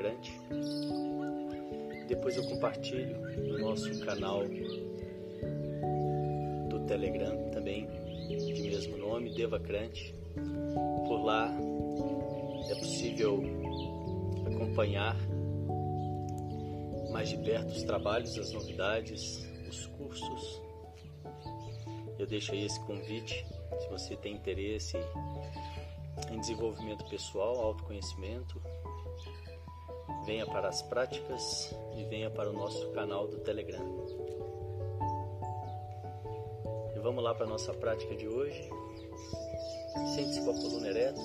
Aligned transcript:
Devacrante. 0.00 0.40
Depois 2.08 2.36
eu 2.36 2.44
compartilho 2.44 3.20
no 3.36 3.58
nosso 3.58 4.00
canal 4.00 4.42
do 6.68 6.80
Telegram 6.86 7.50
também, 7.50 7.86
de 8.26 8.62
mesmo 8.62 8.96
nome, 8.96 9.34
Devacrante. 9.34 10.14
Por 11.06 11.22
lá 11.22 11.54
é 12.70 12.74
possível 12.76 13.42
acompanhar 14.46 15.16
mais 17.12 17.28
de 17.28 17.36
perto 17.38 17.68
os 17.68 17.82
trabalhos, 17.82 18.38
as 18.38 18.52
novidades, 18.52 19.46
os 19.68 19.86
cursos. 19.86 20.62
Eu 22.18 22.26
deixo 22.26 22.52
aí 22.52 22.64
esse 22.64 22.80
convite, 22.86 23.46
se 23.78 23.88
você 23.88 24.16
tem 24.16 24.34
interesse 24.34 24.96
em 26.30 26.38
desenvolvimento 26.40 27.04
pessoal, 27.08 27.58
autoconhecimento, 27.58 28.60
venha 30.30 30.46
para 30.46 30.68
as 30.68 30.80
práticas 30.80 31.74
e 31.96 32.04
venha 32.04 32.30
para 32.30 32.50
o 32.50 32.52
nosso 32.52 32.88
canal 32.92 33.26
do 33.26 33.38
Telegram. 33.38 33.84
E 36.94 36.98
vamos 37.00 37.24
lá 37.24 37.34
para 37.34 37.46
a 37.46 37.48
nossa 37.48 37.74
prática 37.74 38.14
de 38.14 38.28
hoje. 38.28 38.70
Sente-se 40.14 40.40
com 40.44 40.52
a 40.52 40.54
coluna 40.54 40.86
ereta, 40.86 41.20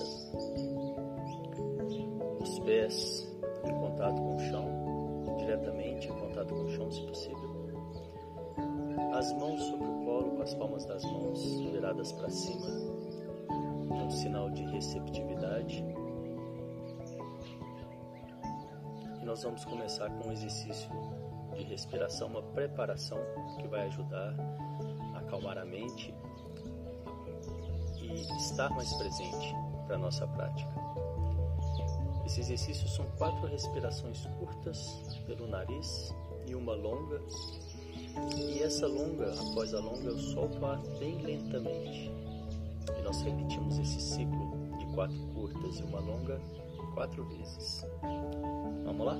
os 2.40 2.58
pés 2.64 3.32
em 3.64 3.74
contato 3.74 4.16
com 4.16 4.34
o 4.34 4.40
chão, 4.40 5.36
diretamente 5.38 6.08
em 6.08 6.12
contato 6.18 6.52
com 6.52 6.64
o 6.64 6.70
chão, 6.70 6.90
se 6.90 7.02
possível. 7.02 7.56
As 9.14 9.32
mãos 9.34 9.62
sobre 9.62 9.86
o 9.86 10.04
colo, 10.04 10.30
com 10.32 10.42
as 10.42 10.54
palmas 10.54 10.84
das 10.84 11.04
mãos 11.04 11.60
viradas 11.60 12.10
para 12.10 12.28
cima, 12.28 12.66
um 14.04 14.10
sinal 14.10 14.50
de 14.50 14.64
receptividade. 14.64 15.95
Nós 19.36 19.42
vamos 19.42 19.66
começar 19.66 20.08
com 20.08 20.28
um 20.28 20.32
exercício 20.32 20.88
de 21.54 21.62
respiração, 21.64 22.28
uma 22.28 22.40
preparação 22.40 23.18
que 23.60 23.68
vai 23.68 23.86
ajudar 23.86 24.34
a 25.14 25.18
acalmar 25.18 25.58
a 25.58 25.64
mente 25.66 26.14
e 28.00 28.22
estar 28.38 28.70
mais 28.70 28.90
presente 28.94 29.54
para 29.86 29.96
a 29.96 29.98
nossa 29.98 30.26
prática. 30.26 30.70
Esse 32.24 32.40
exercício 32.40 32.88
são 32.88 33.04
quatro 33.18 33.46
respirações 33.46 34.24
curtas 34.38 35.02
pelo 35.26 35.46
nariz 35.46 36.14
e 36.46 36.54
uma 36.54 36.74
longa. 36.74 37.20
E 38.38 38.62
essa 38.62 38.86
longa, 38.86 39.34
após 39.50 39.74
a 39.74 39.80
longa, 39.80 40.08
eu 40.08 40.18
solto 40.18 40.58
o 40.60 40.64
ar 40.64 40.78
bem 40.98 41.20
lentamente. 41.20 42.10
E 42.98 43.02
nós 43.02 43.20
repetimos 43.20 43.78
esse 43.78 44.00
ciclo 44.00 44.78
de 44.78 44.86
quatro 44.94 45.18
curtas 45.34 45.78
e 45.78 45.82
uma 45.82 46.00
longa 46.00 46.40
quatro 46.96 47.24
vezes. 47.24 47.84
Vamos 48.84 49.06
lá? 49.06 49.16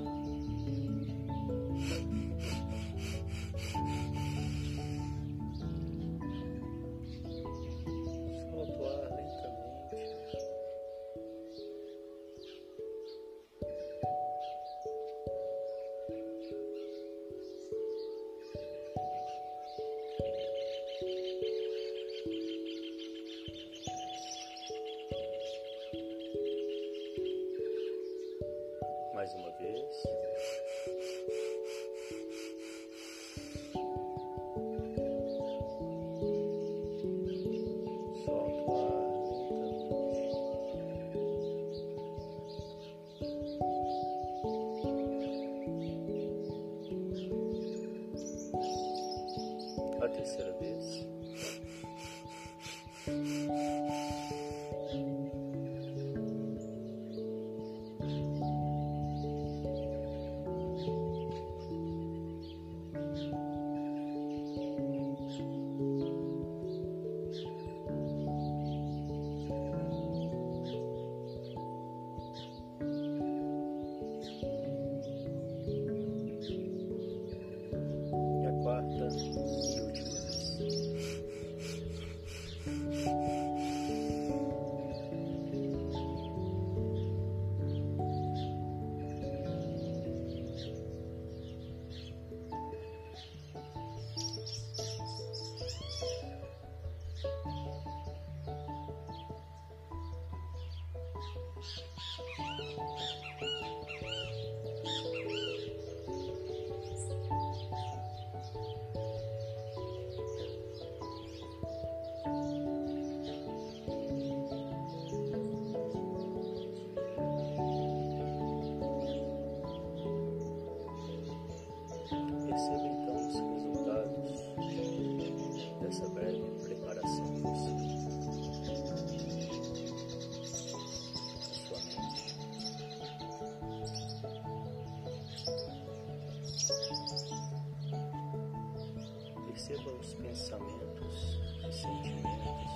Os 140.00 140.14
pensamentos 140.14 141.40
e 141.66 141.72
sentimentos 141.72 142.72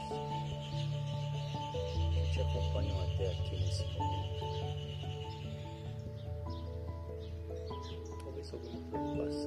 que 2.12 2.32
te 2.32 2.40
acompanham 2.40 3.00
até 3.00 3.26
aqui 3.32 3.56
nesse 3.56 3.84
momento. 3.84 4.44
Talvez 8.24 8.52
alguma 8.52 8.80
preocupação, 8.90 9.39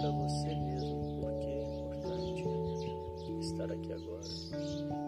para 0.00 0.10
você 0.12 0.54
mesmo, 0.54 1.20
porque 1.20 1.46
é 1.46 1.80
importante 1.80 2.48
estar 3.40 3.70
aqui 3.70 3.92
agora. 3.92 4.99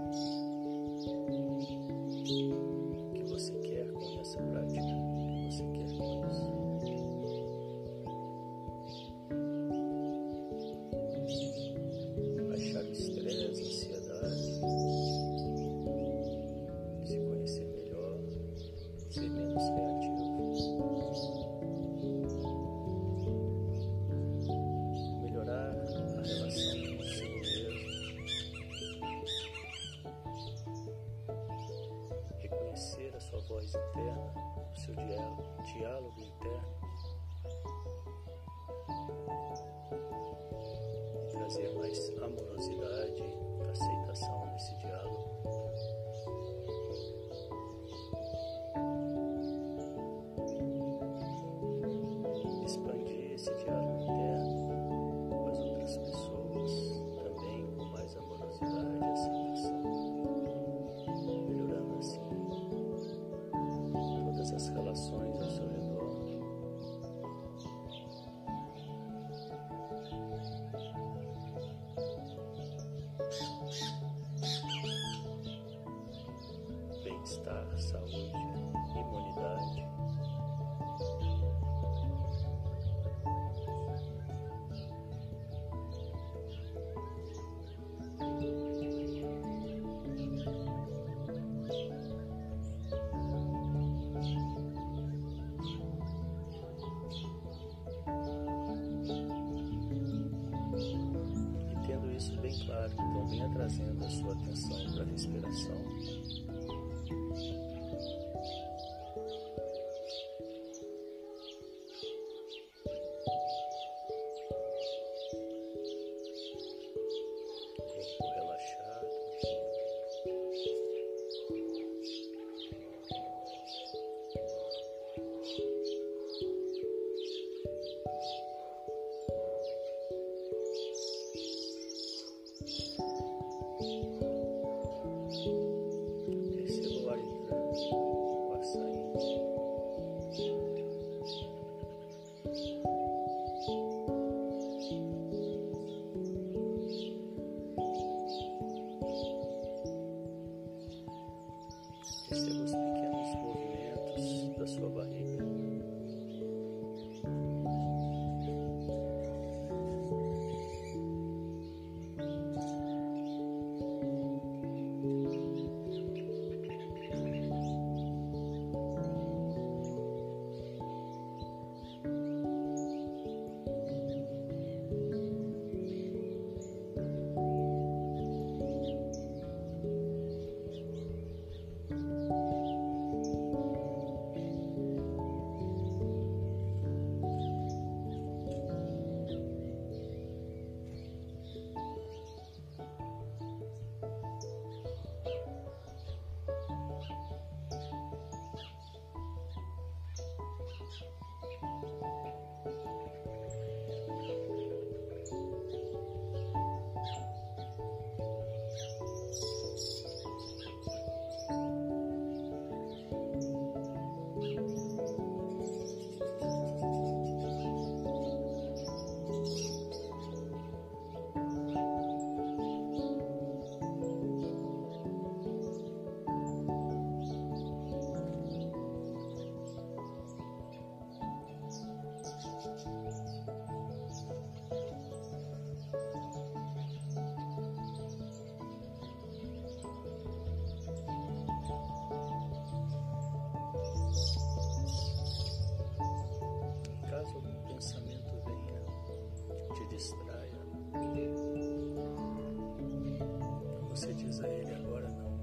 você 254.03 254.15
diz 254.15 254.41
a 254.41 254.49
ele: 254.49 254.75
agora 254.75 255.09
não. 255.11 255.39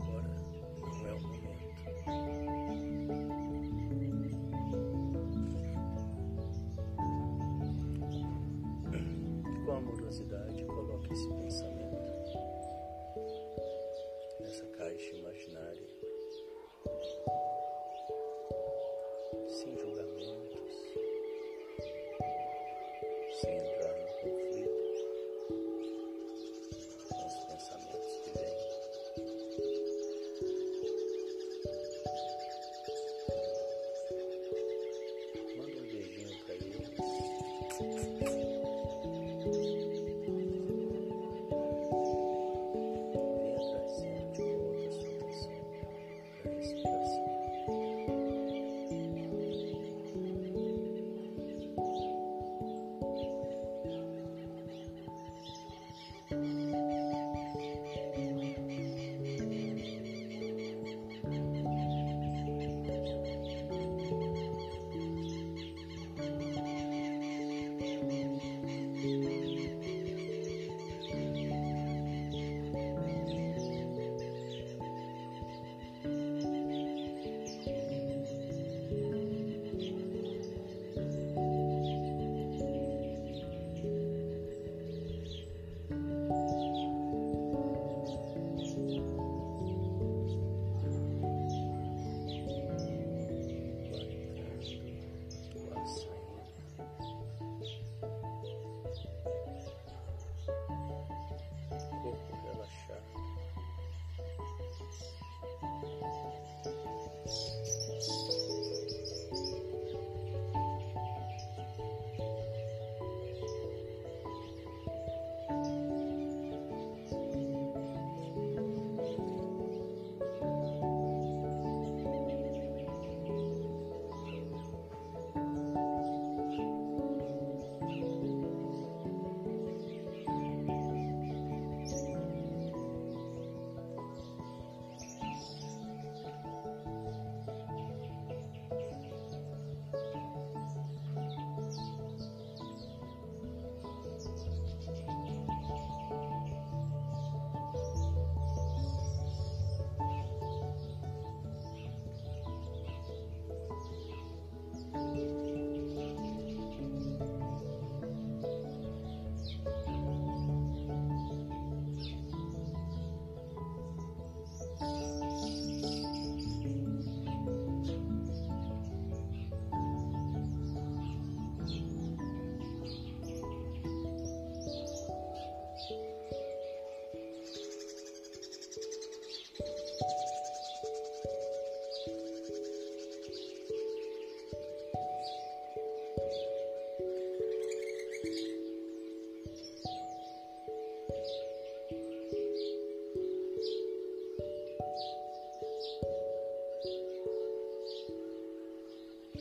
Agora 0.00 0.30
não 0.80 1.06
é 1.06 1.12
o 1.12 1.20
momento. 1.20 1.68
Com 9.66 9.72
amorosidade. 9.72 10.47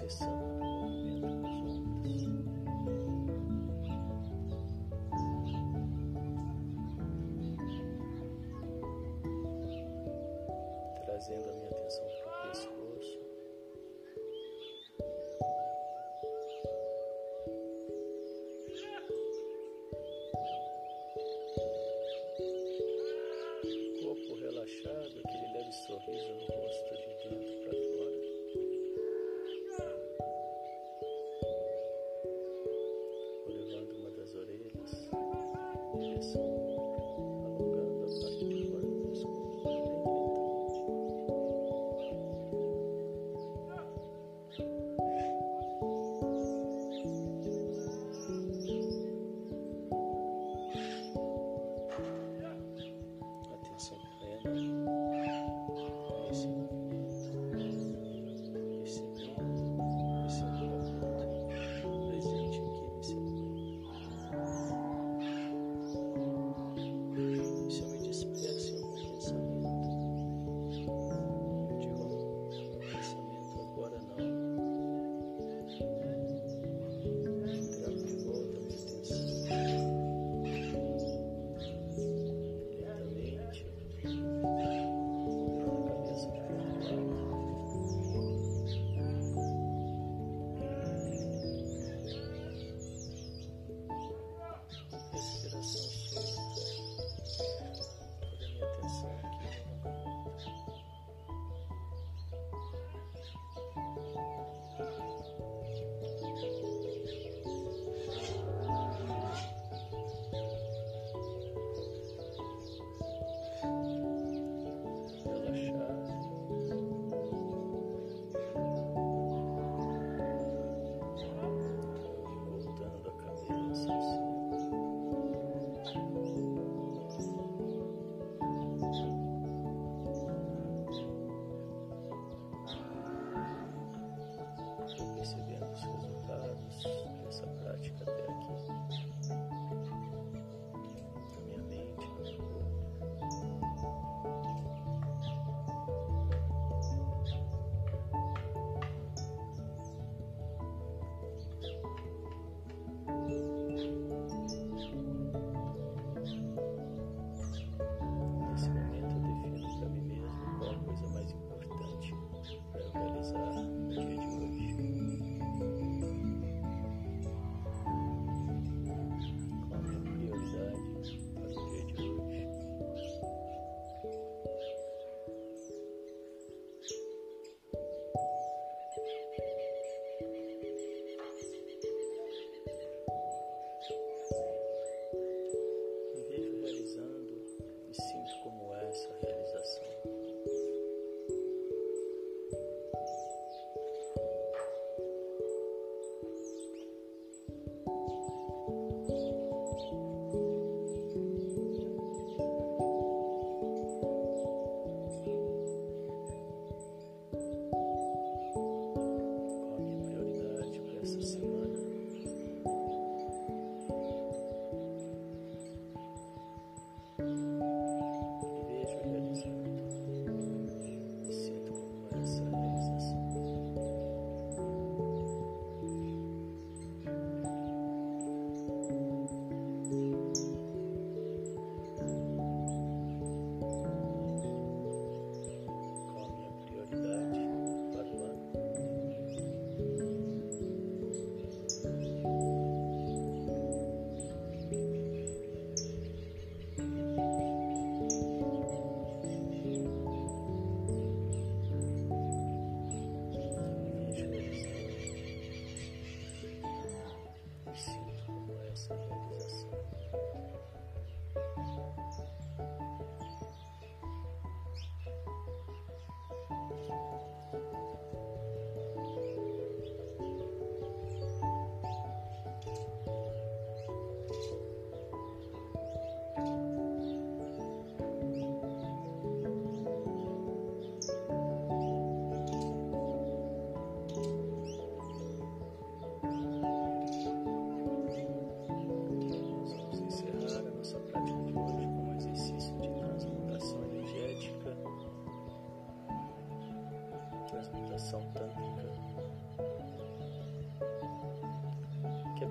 Trazendo 0.00 0.59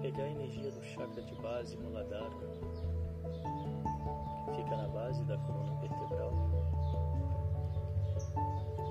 pegar 0.02 0.24
a 0.24 0.30
energia 0.30 0.72
do 0.72 0.84
chakra 0.84 1.22
de 1.22 1.36
base 1.36 1.78
Muladhara, 1.78 2.30
que 4.46 4.56
fica 4.56 4.78
na 4.78 4.88
base 4.88 5.24
da 5.26 5.38
coluna 5.38 5.76
vertebral, 5.82 6.32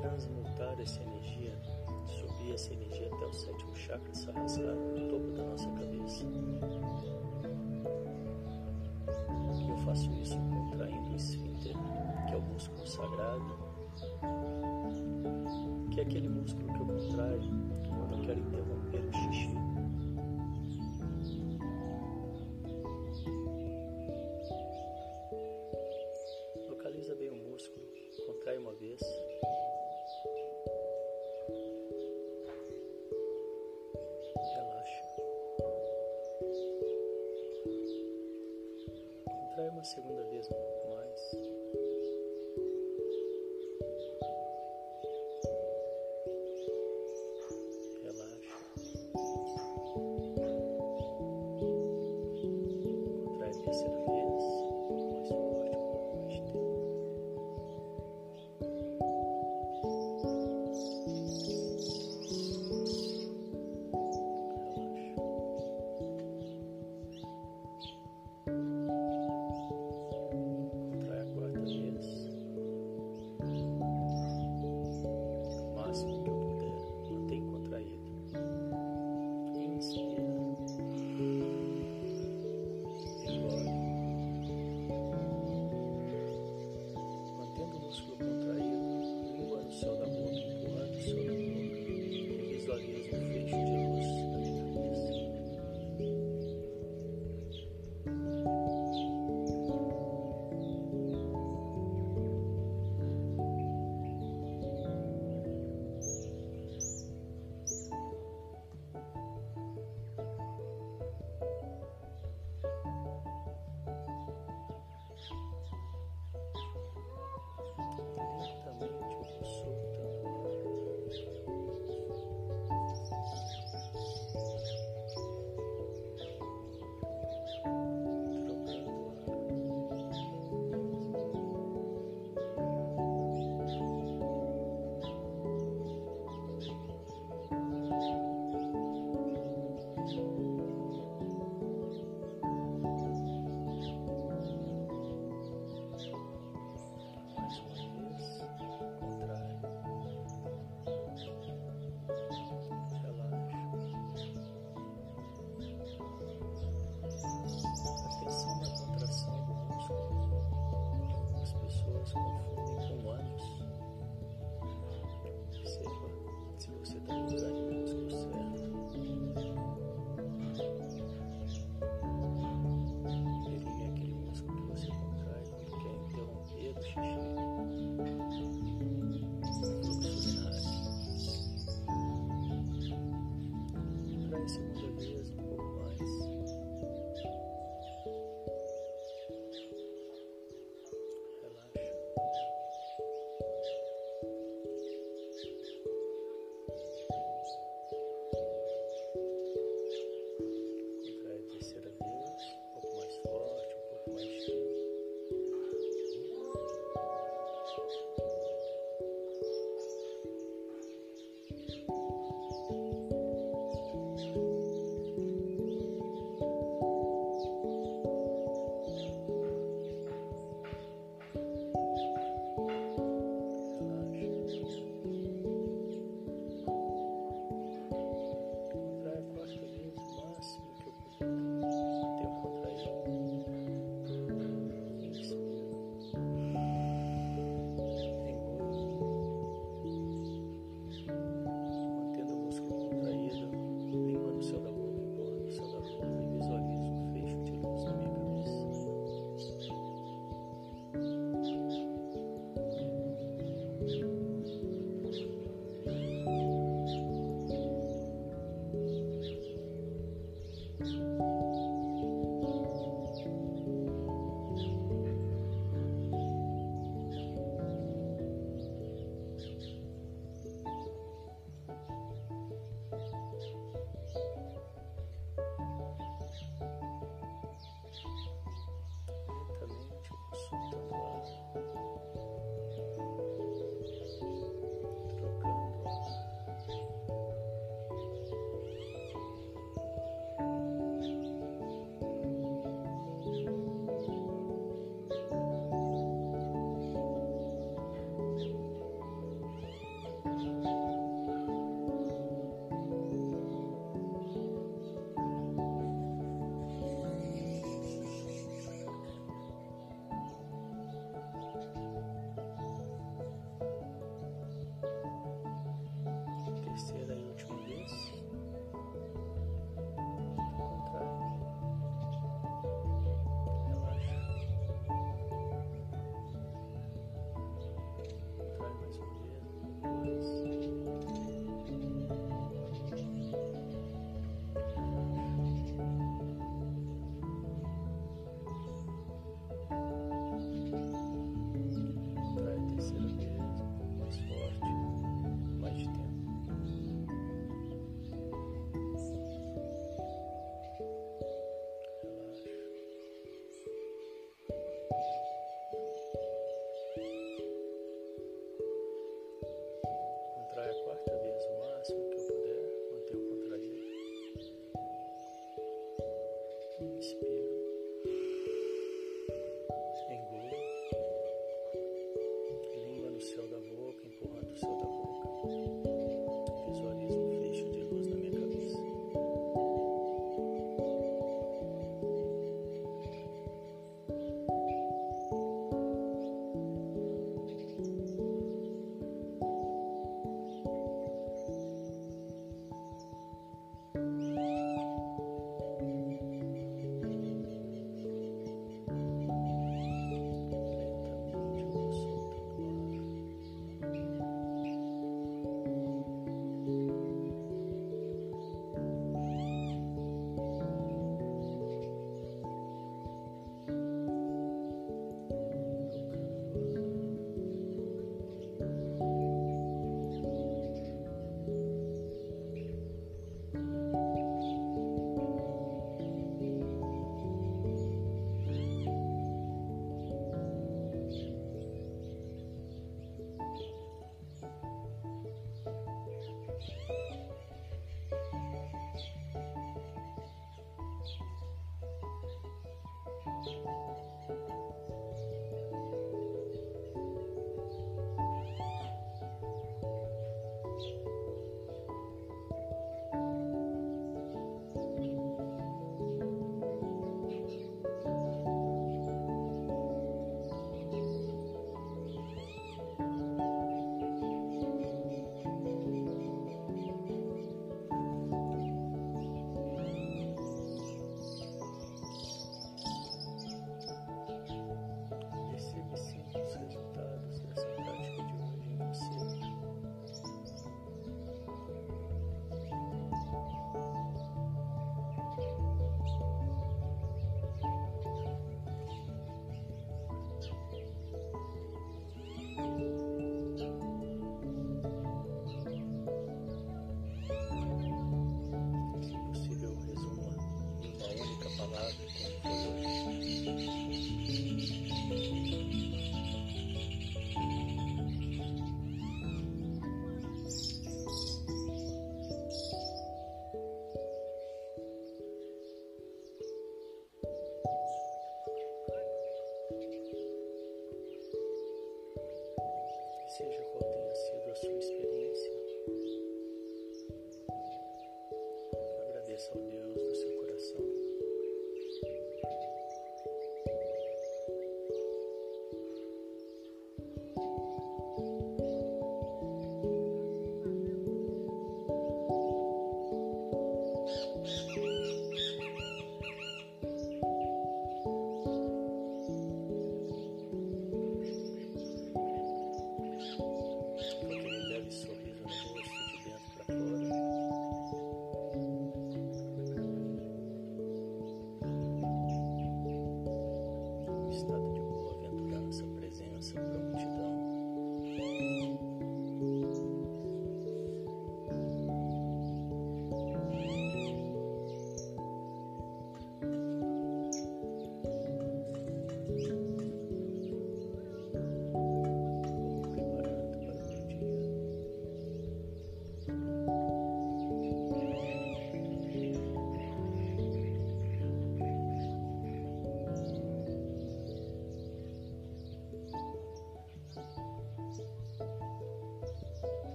transmutar 0.00 0.80
essa 0.80 1.02
energia, 1.02 1.56
subir 2.06 2.54
essa 2.54 2.72
energia 2.72 3.06
até 3.14 3.26
o 3.26 3.32
sétimo 3.32 3.76
chakra 3.76 4.14
Sahasrara, 4.14 4.74
no 4.74 5.08
topo 5.08 5.30
da 5.32 5.44
nossa 5.44 5.68
cabeça. 5.70 6.24
Eu 9.68 9.76
faço 9.84 10.10
isso 10.14 10.38
contraindo 10.38 11.12
o 11.12 11.16
esfíncter, 11.16 11.76
que 12.26 12.34
é 12.34 12.36
o 12.36 12.42
músculo 12.42 12.86
sagrado, 12.86 13.44
que 13.44 13.52
é 13.52 13.63
aquele 16.04 16.28
músculo 16.28 16.66
que 16.66 16.80
eu 16.80 16.86
contraio 16.86 17.40
quando 17.88 18.12
eu 18.12 18.26
quero 18.26 18.40
interromper 18.40 19.00
o 19.00 19.12
xixi. 19.12 19.54
Localiza 26.68 27.14
bem 27.14 27.30
o 27.30 27.36
músculo, 27.36 27.86
contrai 28.26 28.58
uma 28.58 28.74
vez. 28.74 29.00
Relaxa. 34.56 35.02
Contrai 39.24 39.68
uma 39.70 39.84
segunda 39.84 40.23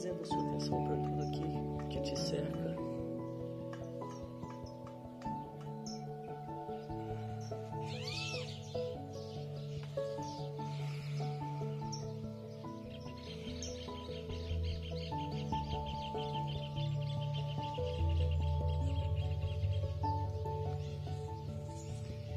trazendo 0.00 0.26
sua 0.26 0.42
atenção 0.42 0.84
para 0.84 0.96
tudo 0.96 1.22
aqui 1.22 1.90
que 1.90 2.00
te 2.00 2.18
cerca. 2.18 2.70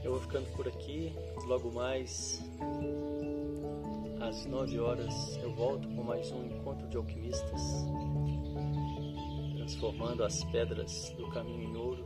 Eu 0.03 0.11
vou 0.11 0.19
ficando 0.19 0.51
por 0.51 0.67
aqui. 0.67 1.15
Logo 1.47 1.71
mais 1.71 2.41
às 4.19 4.45
9 4.45 4.79
horas 4.79 5.37
eu 5.41 5.53
volto 5.53 5.92
com 6.03 6.07
mais 6.07 6.31
um 6.31 6.45
encontro 6.45 6.87
de 6.89 6.97
alquimistas, 6.97 7.61
transformando 9.55 10.23
as 10.23 10.43
pedras 10.45 11.09
do 11.11 11.29
caminho 11.29 11.63
em 11.63 11.77
ouro. 11.77 12.05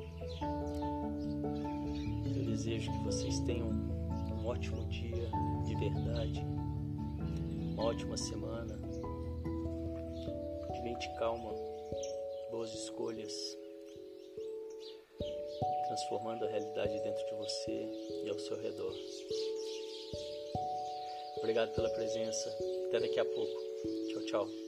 Eu 2.26 2.46
desejo 2.46 2.92
que 2.92 3.04
vocês 3.04 3.40
tenham 3.40 3.68
um 3.68 4.46
ótimo 4.46 4.86
dia 4.86 5.30
de 5.66 5.76
verdade, 5.76 6.46
uma 7.74 7.86
ótima 7.86 8.16
semana, 8.16 8.78
de 10.74 10.82
mente 10.84 11.10
calma, 11.18 11.52
boas 12.52 12.72
escolhas 12.74 13.34
transformando 15.88 16.46
a 16.46 16.50
realidade 16.50 17.02
dentro 17.02 17.26
de 17.26 17.36
você 17.36 17.90
e 18.26 18.30
ao 18.30 18.38
seu 18.38 18.62
redor. 18.62 18.94
Obrigado 21.38 21.74
pela 21.74 21.90
presença. 21.90 22.50
Até 22.88 23.00
daqui 23.00 23.20
a 23.20 23.26
pouco. 23.26 23.67
Chao. 24.28 24.67